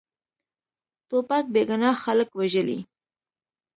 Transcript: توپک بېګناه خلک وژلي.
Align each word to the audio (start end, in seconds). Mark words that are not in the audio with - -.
توپک 1.09 1.45
بېګناه 1.53 1.97
خلک 2.03 2.29
وژلي. 2.39 2.77